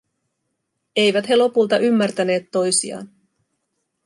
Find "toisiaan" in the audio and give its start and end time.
2.51-3.09